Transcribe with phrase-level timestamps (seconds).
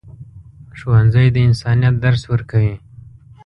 [0.77, 2.75] ښوونځی د انسانیت درس ورکوي.